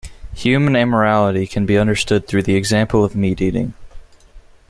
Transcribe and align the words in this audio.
Human 0.33 0.73
amorality 0.73 1.47
can 1.47 1.67
be 1.67 1.77
understood 1.77 2.27
through 2.27 2.41
the 2.41 2.55
example 2.55 3.03
of 3.03 3.15
meat 3.15 3.39
eating. 3.39 3.75